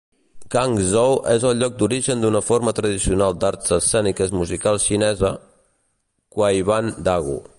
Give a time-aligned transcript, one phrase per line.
[0.53, 5.31] Cangzhou és el lloc d'origen d'una forma tradicional d'arts escèniques musicals xinesa:
[6.37, 7.41] Kuaiban Dagu.